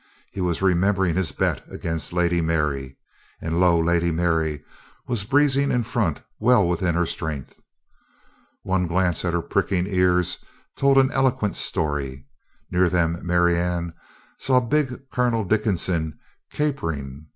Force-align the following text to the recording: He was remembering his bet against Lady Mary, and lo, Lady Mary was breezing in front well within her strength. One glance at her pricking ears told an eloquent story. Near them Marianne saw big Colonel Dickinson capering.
He 0.31 0.41
was 0.41 0.63
remembering 0.63 1.13
his 1.15 1.31
bet 1.31 1.63
against 1.71 2.11
Lady 2.11 2.41
Mary, 2.41 2.97
and 3.39 3.59
lo, 3.59 3.79
Lady 3.79 4.09
Mary 4.11 4.65
was 5.05 5.25
breezing 5.25 5.69
in 5.69 5.83
front 5.83 6.23
well 6.39 6.67
within 6.67 6.95
her 6.95 7.05
strength. 7.05 7.53
One 8.63 8.87
glance 8.87 9.23
at 9.23 9.35
her 9.35 9.43
pricking 9.43 9.85
ears 9.85 10.43
told 10.75 10.97
an 10.97 11.11
eloquent 11.11 11.55
story. 11.55 12.25
Near 12.71 12.89
them 12.89 13.23
Marianne 13.23 13.93
saw 14.39 14.59
big 14.59 15.07
Colonel 15.11 15.43
Dickinson 15.43 16.17
capering. 16.49 17.27